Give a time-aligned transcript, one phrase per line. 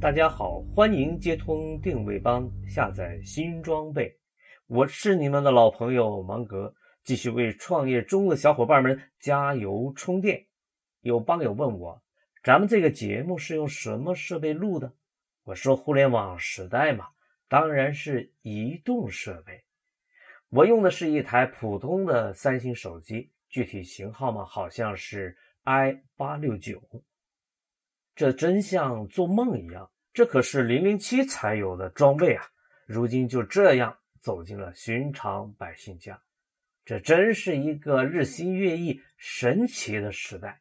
[0.00, 4.16] 大家好，欢迎接通定位帮，下载新装备。
[4.68, 10.46] 我是你们的老朋友芒格，继续为创业中的小伙伴们加油充电。
[11.00, 12.00] 有帮友问我，
[12.44, 14.94] 咱们这个节目是用什么设备录的？
[15.42, 17.06] 我说，互联网时代嘛，
[17.48, 19.64] 当然是移动设备。
[20.48, 26.80] 我用的是一台普通的三星手机，具体型号嘛，好像是 i 八六九。
[28.18, 32.44] 这真像做梦一样，这可是零零七才有的装备啊！
[32.84, 36.20] 如今就这样走进了寻常百姓家，
[36.84, 40.60] 这真是一个日新月异、神奇的时代。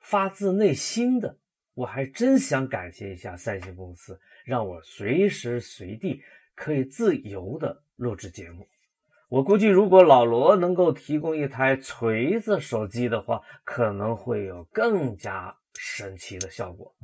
[0.00, 1.38] 发自内心的，
[1.74, 6.20] 我还真想感谢一下三星公司，让我随时随地
[6.56, 8.66] 可以自由的录制节目。
[9.28, 15.56] 我估计，如果老罗能够提供一台锤子手机的话，可能会有更加。
[15.74, 16.94] 神奇的效果。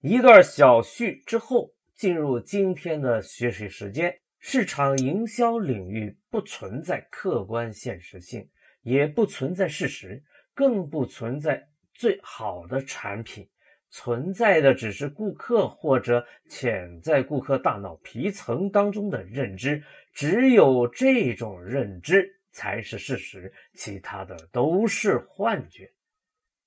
[0.00, 4.20] 一段小序之后，进入今天的学习时间。
[4.40, 8.48] 市场营销领域不存在客观现实性，
[8.82, 10.22] 也不存在事实，
[10.54, 13.50] 更不存在最好的产品。
[13.90, 19.82] 存在的只是顾客或者潜在顾客大脑皮层当中的认知。
[20.12, 25.92] 只有这种认知才是事实，其他的都是幻觉。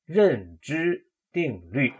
[0.05, 1.08] 认知。
[1.33, 1.93] 定律。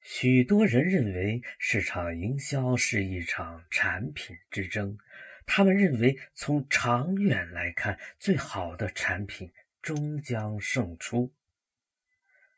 [0.00, 4.96] 许多人认为市场营销是一场产品之争，
[5.44, 9.52] 他们认为从长远来看，最好的产品
[9.82, 11.32] 终将胜出。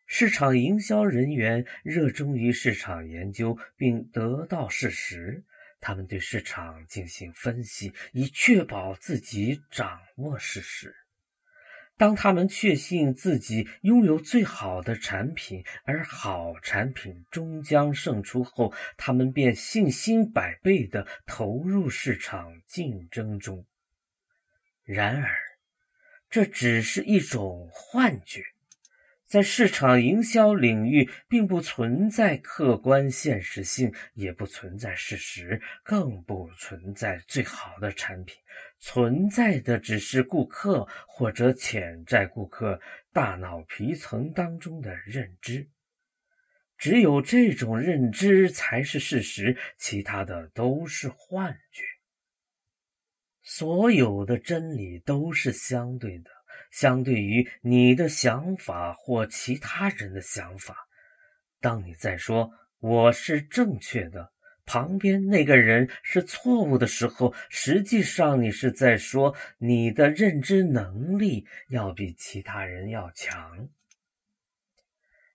[0.06, 5.42] 市场营销人员热衷于市场研究，并得到事实。
[5.84, 10.96] 他们对市场进行分析，以确保自己掌握事实。
[11.98, 23.66] 当他们确信自己拥有最好的产品，而好产品终将胜出后，他们便信心百倍地投入市场竞争中。
[24.84, 25.36] 然而，
[26.30, 28.53] 这只是一种幻觉。
[29.34, 38.36] 在市场营销领域，并不存在客观现实性，也不存在事实，更不存在最好的产品。
[38.78, 42.80] 存在的只是顾客或者潜在顾客
[43.12, 45.68] 大脑皮层当中的认知。
[46.78, 51.82] 只有这种认知才是事实，其他的都是幻觉。
[53.42, 56.30] 所有的真理都是相对的。
[56.74, 60.76] 相对于你的想法或其他人的想法，
[61.60, 62.50] 当你在说
[62.82, 64.32] “我是正确的”，
[64.66, 73.68] 旁边那个人是错误的时候，实际上你是在说你的认知能力要比其他人要强。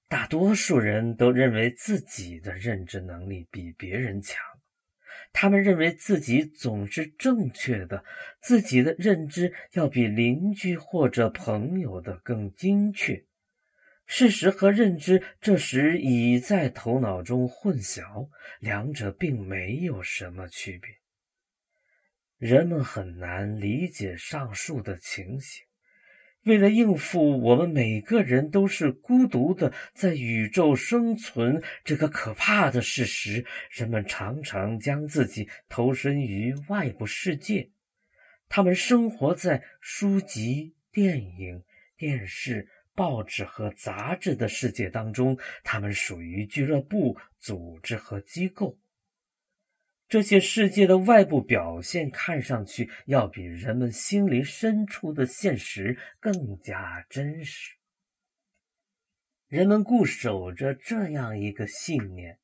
[0.09, 4.44] 大多数人都认为自己的认知能力比别人强。
[5.31, 8.03] 他们认为自己总是正确的，
[8.41, 13.25] 自己的认知要比邻居或者朋友的更精确。
[14.06, 18.29] 事实和认知这时已在头脑中混淆，
[18.59, 20.89] 两者并没有什么区别。
[22.38, 25.69] 人们很难理解上述的情形。
[26.45, 37.69] 为了应付我们每个人都是孤独的在宇宙生存这个可怕的事实，人们常常将自己投身于外部世界。
[38.47, 41.63] 他们生活在书籍、电影、
[41.97, 48.80] 电视、报纸和杂志的世界当中，他们属于俱乐部、组织和机构。
[50.09, 57.75] 这些世界的外部表现看上去要比人们心灵深处的现实更加真实。
[59.47, 62.39] 人们固守着这样一个信念，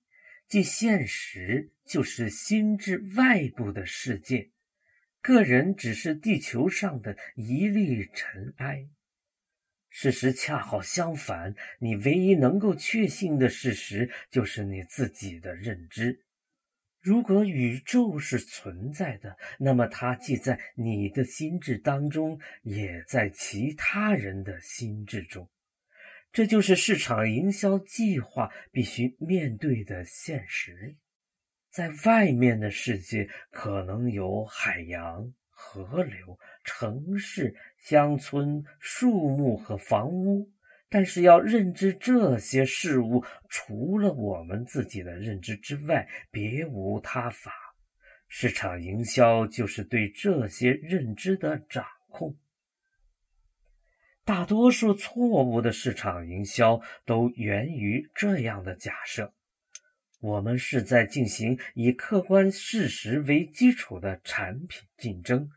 [0.47, 4.51] 即现实就是心智外部的世界，
[5.19, 8.87] 个人只是地球上的一粒尘埃。
[9.89, 16.24] 事实恰好相反，你唯一能够确信的事实就是你自己的认知。
[17.05, 25.47] 如果宇宙是存在的，那么它既在你的心智当中，也在其他人的心智中。
[26.31, 30.95] 这就是市场营销计划必须面对的现实。
[31.69, 40.49] 在外面的世界，可能有海洋、河流、城市、乡村、树木和房屋。
[40.95, 47.51] 但是要认知这些事物，除了我们自己的认知之外，别无他法。
[48.29, 52.37] 市场营销就是对这些认知的掌控。
[54.23, 59.33] 大多数错误的市场营销都源于这样的假设：
[60.21, 65.49] 我们是在进行以客观事实为基础的产品竞争。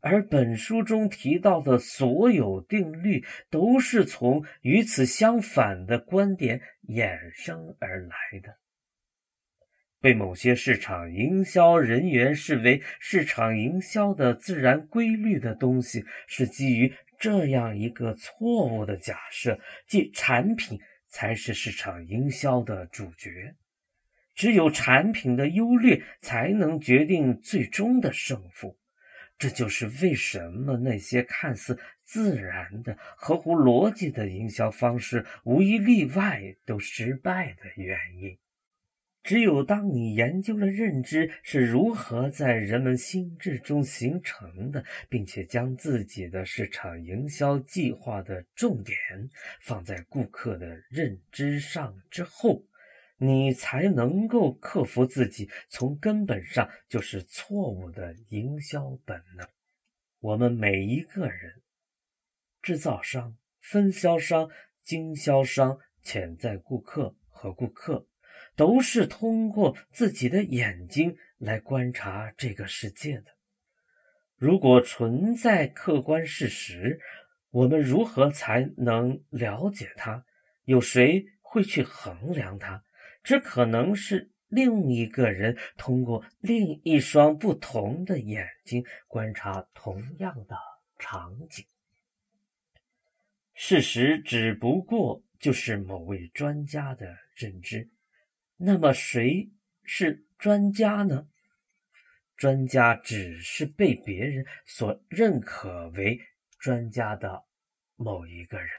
[0.00, 8.56] 而本书中提到的所有定律，都是从与此相反的观点衍生而来的。
[10.00, 19.58] 被某些市场营销人员视为市场营销的自然规律的东西，是基于这样一个错误的假设：
[19.88, 20.78] 即产品
[21.08, 23.56] 才是市场营销的主角，
[24.36, 28.78] 只有产品的优劣才能决定最终的胜负。
[29.38, 38.36] 这就是为什么那些看似自然的、合乎逻辑的营销方式，无一例外都失败的原因。
[39.22, 48.96] 只有当你研究了认知是如何在人们心智中形成的，并且将自己的市场营销计划的重点
[49.60, 52.64] 放在顾客的认知上之后，
[53.18, 59.46] 你才能够克服自己从根本上就是错误的营销本能。
[60.20, 61.62] 我们每一个人，
[62.62, 64.48] 制造商、分销商、
[64.82, 68.06] 经销商、潜在顾客和顾客，
[68.56, 73.26] 都是通过自己的眼睛来观察这个世界的。
[74.36, 77.00] 如果存在客观事实，
[77.50, 80.24] 我们如何才能了解它？
[80.64, 82.84] 有谁会去衡量它？
[83.22, 90.56] 只可能是另一个人通过另一双不同的眼睛观察同样的
[90.98, 91.66] 场景。
[93.54, 97.90] 事实只不过就是某位专家的认知。
[98.56, 99.50] 那么谁
[99.82, 101.28] 是专家呢？
[102.36, 106.20] 专家只是被别人所认可为
[106.58, 107.44] 专家的
[107.96, 108.70] 某一个人。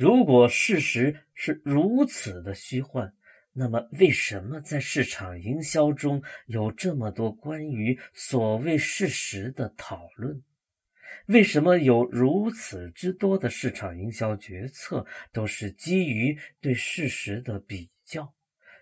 [0.00, 3.12] 如果事实是如此的虚幻，
[3.52, 10.42] 那么为什么在市场营销中有这么多关于所谓事实的讨论？
[11.26, 15.04] 为什么有如此之多的市场营销决策
[15.34, 18.32] 都是基于对事实的比较？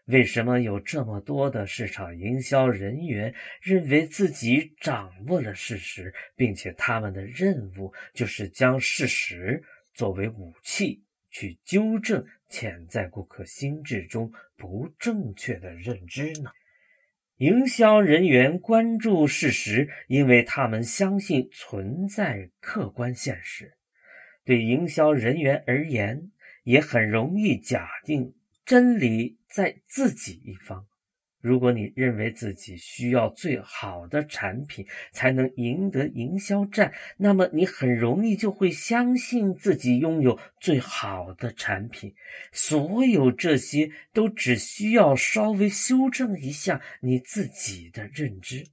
[0.04, 9.60] 为什么有这么多的市场营销人员认为自己掌握了事实，并且他们的任务就是将事实
[9.92, 11.02] 作为武器？
[11.38, 16.50] 去纠正潜在顾客心智中不正确的认知呢？
[17.37, 23.75] 营销人员关注事实，因为他们相信存在客观现实。
[24.44, 26.32] 对营销人员而言，
[26.64, 30.88] 也很容易假定真理在自己一方。
[31.40, 42.14] 如果你认为自己需要最好的产品才能赢得营销战，那么你很容易就会相信自己拥有最好的产品。
[42.50, 48.66] 所有这些都只需要稍微修正一下你自己的认知。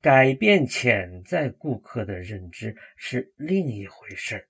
[0.00, 4.48] 改变潜在顾客的认知是另一回事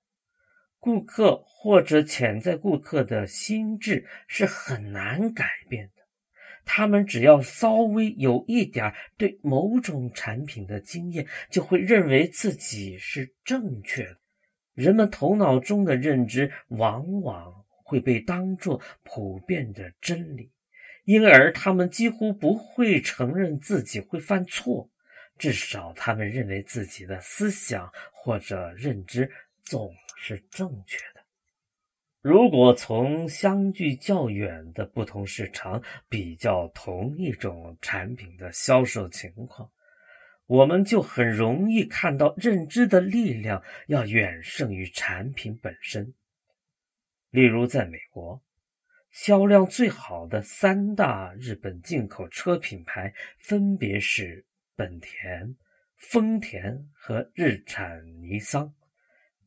[0.78, 6.01] 顾客或者潜在顾客的心智是很难改变的。
[6.64, 14.16] 他们只要稍微有一点对某种产品的经验，就会认为自己是正确的。
[14.74, 17.52] 人们头脑中的认知往往
[17.84, 20.50] 会被当作普遍的真理，
[21.04, 24.88] 因而他们几乎不会承认自己会犯错。
[25.38, 29.30] 至少，他们认为自己的思想或者认知
[29.62, 31.11] 总是正确的。
[32.22, 39.68] 如果从相距较远的不同市场比较同一种产品的销售情况，
[40.46, 46.14] 我们就很容易看到认知的力量要远胜于产品本身。
[47.30, 48.40] 例如，在美国，
[49.10, 55.56] 销量最好的三大日本进口车品牌分别是本田、
[55.96, 58.72] 丰田和日产尼桑。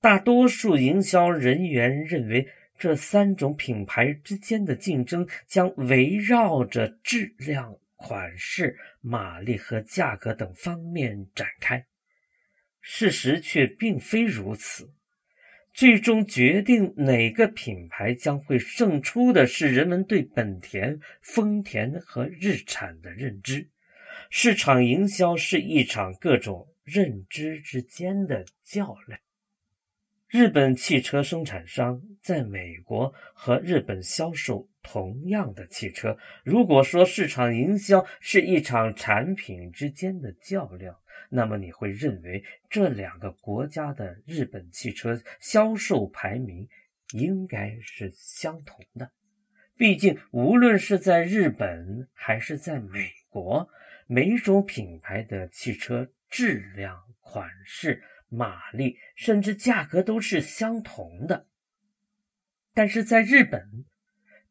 [0.01, 2.46] 大多数营销人员认为。
[2.77, 11.86] 这三种品牌之间的竞争将围绕着质量、款式、马力和价格等方面展开。
[12.82, 14.96] 事实却并非如此。
[15.75, 23.67] 最终决定哪个品牌将会胜出的是人们对本田、丰田和日产的认知。
[24.29, 29.20] 市场营销是一场各种认知之间的较量。
[30.27, 36.17] 日本汽车生产商在美国和日本销售同样的汽车。
[36.44, 40.98] 如果说市场营销是一场产品之间的较量，
[41.29, 46.67] 那么你会认为这两个国家的日本汽车销售排名
[47.13, 49.12] 应该是相同的。
[49.77, 53.70] 毕竟，无论是在日本还是在美国，
[54.08, 61.48] 每种品牌的汽车质量、款式、马力，甚至价格都是相同的。
[62.74, 63.86] 但是在日本，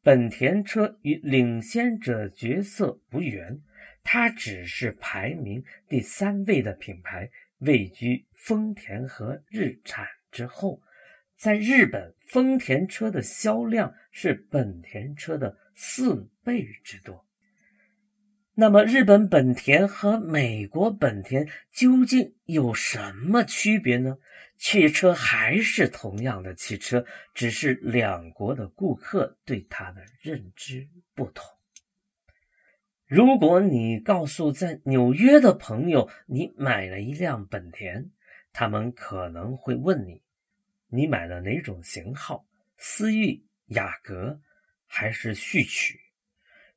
[0.02, 3.60] 本田车与领先者角色无缘。
[4.06, 10.82] 它只是排名第三位的品牌，位居丰田和日产之后。
[11.36, 17.26] 在日本，丰田车的销量是本田车的四倍之多。
[18.56, 24.16] 那么，日本本田和美国本田究竟有什么区别呢？
[24.56, 31.44] 汽车还是同样的汽车，只是两国的顾客对它的认知不同。
[33.06, 38.12] 如果你告诉在纽约的朋友你买了一辆本田，
[38.52, 40.22] 他们可能会问你：
[40.86, 42.46] 你买了哪种型号？
[42.76, 44.40] 思域、雅阁
[44.86, 45.98] 还是序曲？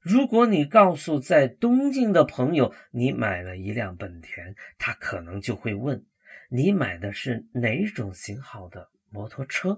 [0.07, 6.05] 如果你告诉在东京的朋友你买了一辆本田，他可能就会问：
[6.49, 9.77] 你买的是哪种型号的摩托车？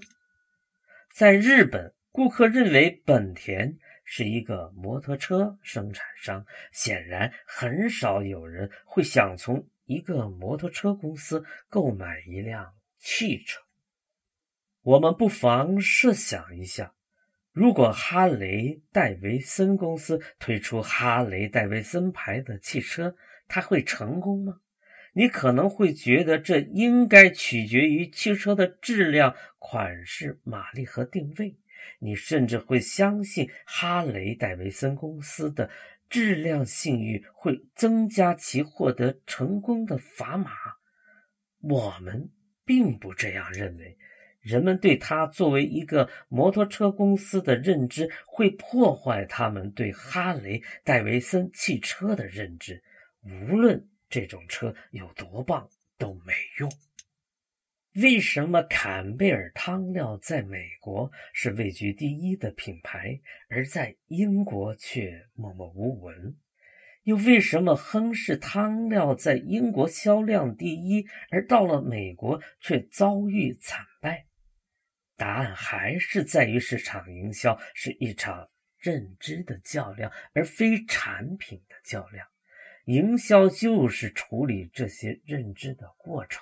[1.12, 3.78] 在日本，顾客认为本田。
[4.12, 13.62] 是一个摩托车生产商，显然很少有人会想从一个摩托车公司购买一辆汽车。
[14.82, 16.96] 我们不妨设想一下，
[17.52, 23.16] 如果哈雷戴维森公司推出哈雷戴维森牌的汽车，
[23.48, 24.62] 它会成功吗？
[25.14, 31.58] 你可能会觉得这应该取决于汽车的质量、款式、马力和定位。
[31.98, 35.70] 你甚至会相信哈雷戴维森公司的
[36.08, 40.52] 质量信誉会增加其获得成功的砝码。
[41.62, 42.30] 我们
[42.64, 43.98] 并不这样认为。
[44.50, 52.82] 人们对它作为一个摩托车公司的认知会破坏他们对哈雷戴维森汽车的认知。
[53.22, 56.72] 无论这种车有多棒，都没用。
[58.02, 66.36] 为什么坎贝尔汤料在美国是位居第一的品牌，而在英国却默默无闻？
[67.04, 74.26] 又为什么亨氏汤料在英国销量第一，而到了美国却遭遇惨败？
[75.20, 82.26] 答案还是在于市场营销是一场认知的较量，而非产品的较量。
[82.86, 86.42] 营销就是处理这些认知的过程。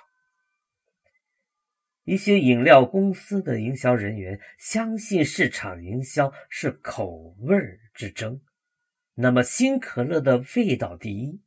[2.04, 7.58] 一些饮料公司的营销人员相信市场营销是口味
[7.92, 8.40] 之争。
[9.14, 11.42] 那么，新可乐的味道第一。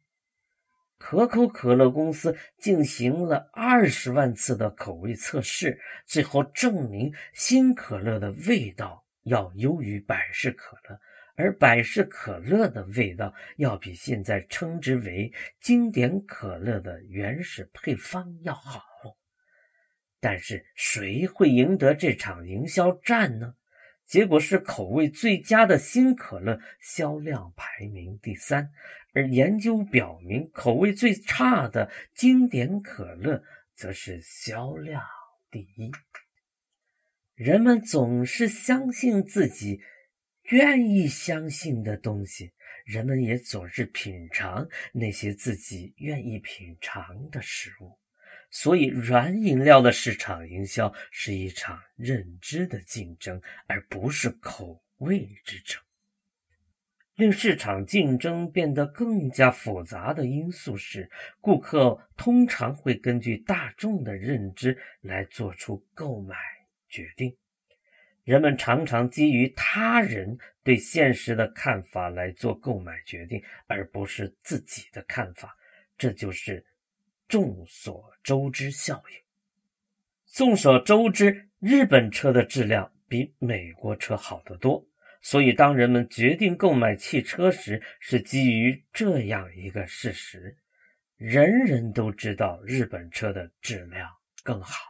[1.04, 11.00] 可口可乐公司进行了二十万次的口味测试，最后证明新可乐的味道要优于百事可乐，
[11.36, 18.84] 而百事可乐的味道要比现在称之为经典可乐的原始配方要好。
[20.20, 23.56] 但是谁会赢得这场营销战呢？
[24.12, 28.70] 结果是口味最佳的新可乐销量排名第三，
[29.14, 33.42] 而研究表明口味最差的经典可乐
[33.74, 35.02] 则是销量
[35.50, 35.90] 第一。
[37.36, 39.80] 人们总是相信自己
[40.50, 42.52] 愿意相信的东西，
[42.84, 47.98] 人们也总是品尝那些自己愿意品尝的食物。
[48.54, 55.82] 所以，软饮料的市场营销是一场认知的竞争，而不是口味之争。
[57.16, 66.36] 令市场竞争变得更加复杂的因素是，顾客通常会根据大众的认知来做出购买
[66.90, 67.38] 决定。
[68.26, 75.56] 人们常常基于他人对现实的看法来做购买决定，而不是自己的看法。
[75.98, 76.66] 这就是。
[77.32, 79.16] 众所周知效应。
[80.34, 84.86] 众所周知，日本车的质量比美国车好得多。
[85.22, 90.58] 所以，当人们决定购买汽车时，是基于这样一个事实：
[91.16, 94.10] 人人都知道日本车的质量
[94.44, 94.84] 更好。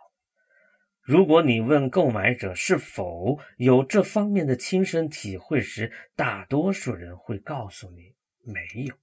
[1.03, 8.95] 如果你问购买者是否有这方面的亲身体会时，大多数人会告诉你没有。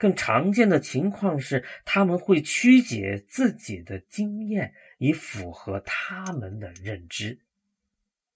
[0.00, 7.38] 更常见的情况是，他们会曲解自己的经验，以符合他们的认知。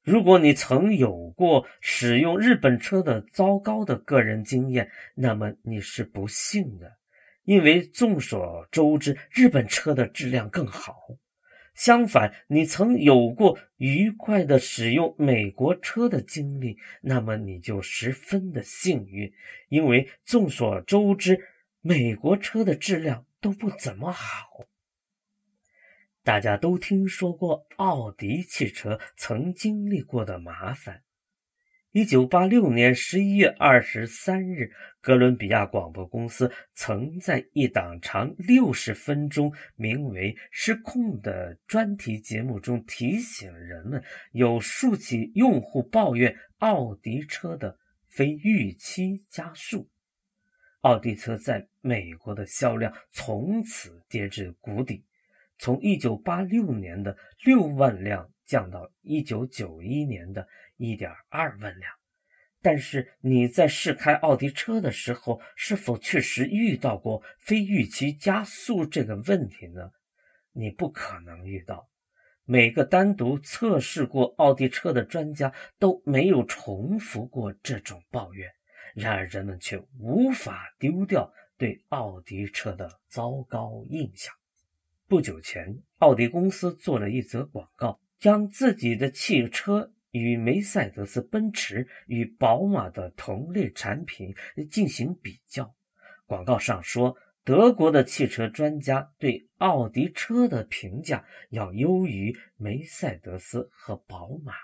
[0.03, 6.99] 如果你曾有过使用日本车的糟糕的个人经验，那么你是不幸的，
[7.45, 10.95] 因为众所周知，日本车的质量更好。
[11.75, 19.33] 相反，你曾有过愉快的使用美国车的经历，那么你就十分的幸运，
[19.71, 21.41] 因为众所周知。
[21.87, 24.65] 美国车的质量都不怎么好。
[26.23, 31.03] 大家都听说过奥迪汽车曾经历过的麻烦。
[31.91, 34.73] 一九八六年十一月二十三日，
[35.03, 49.91] 哥伦比亚广播公司曾在一档长六十分钟、名为《失控》的专题节目中提醒人们，有数起用户抱怨奥迪车的非预期加速。
[50.85, 55.03] 奥迪车在美国的销量从此跌至谷底，
[55.57, 61.91] 从1986年的6万辆降到1991年的1.2万辆。
[62.61, 69.91] 但是你在试开奥迪车的时候，是否确实遇到过非预期加速这个问题呢？
[70.53, 71.89] 你不可能遇到。
[72.45, 78.51] 每个单独测试过奥迪车的专家都没有重复过这种抱怨。
[78.95, 84.33] 然而，人们却无法丢掉对奥迪车的糟糕印象。
[85.09, 94.35] 不久前，奥迪公司做了一则广告，将自己的汽车与梅赛德斯奔驰与宝马的同类产品
[94.71, 95.75] 进行比较。
[96.27, 104.55] 广告上说，德国的汽车专家对奥迪车的评价要优于梅赛德斯和宝马。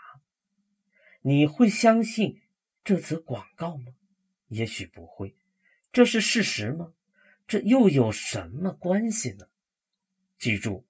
[1.21, 2.41] 你会相信
[2.83, 3.87] 这则广告吗？
[4.51, 5.35] 也许不会，
[5.93, 6.93] 这是事实吗？
[7.47, 9.47] 这又有什么关系呢？
[10.39, 10.85] 记住，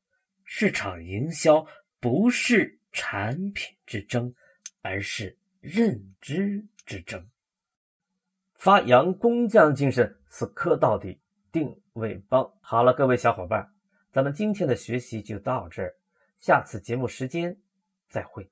[0.45, 1.67] 市场营销
[2.01, 4.35] 不是产品之争，
[4.83, 7.27] 而是认知之争。
[8.55, 11.19] 发扬工匠精神，死磕到底，
[11.51, 12.53] 定位帮。
[12.61, 13.73] 好了，各位小伙伴，
[14.13, 15.95] 咱们今天的学习就到这儿，
[16.39, 17.59] 下次节目时间
[18.09, 18.51] 再会。